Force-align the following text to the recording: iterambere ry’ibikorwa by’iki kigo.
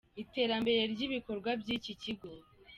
iterambere 0.23 0.81
ry’ibikorwa 0.93 1.49
by’iki 1.61 1.93
kigo. 2.01 2.29